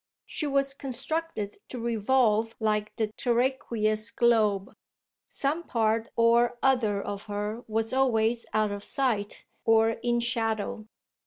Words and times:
She 0.25 0.47
was 0.47 0.73
constructed 0.73 1.59
to 1.69 1.77
revolve 1.77 2.55
like 2.59 2.95
the 2.95 3.11
terraqueous 3.17 4.09
globe; 4.09 4.73
some 5.27 5.61
part 5.61 6.09
or 6.15 6.57
other 6.63 6.99
of 6.99 7.25
her 7.25 7.63
was 7.67 7.93
always 7.93 8.47
out 8.51 8.71
of 8.71 8.83
sight 8.83 9.45
or 9.63 9.89
in 9.91 10.19
shadow. 10.19 10.87